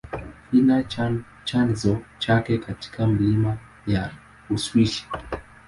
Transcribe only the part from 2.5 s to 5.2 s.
katika milima ya Uswisi.